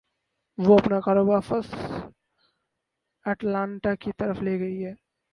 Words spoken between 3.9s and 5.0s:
کی طرف لے گئی